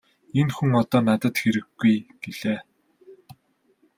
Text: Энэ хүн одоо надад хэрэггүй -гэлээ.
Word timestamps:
Энэ 0.39 0.53
хүн 0.55 0.71
одоо 0.81 1.01
надад 1.07 1.35
хэрэггүй 1.41 1.95
-гэлээ. 2.03 2.59